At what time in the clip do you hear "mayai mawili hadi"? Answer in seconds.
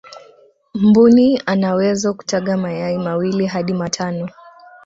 2.57-3.73